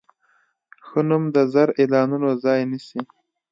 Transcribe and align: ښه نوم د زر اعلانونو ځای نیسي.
ښه 0.85 0.99
نوم 1.09 1.23
د 1.35 1.37
زر 1.53 1.69
اعلانونو 1.81 2.29
ځای 2.43 2.59
نیسي. 2.71 3.01